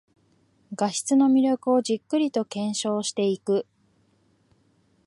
[0.75, 3.67] 画質の魅力をじっくりと検証していく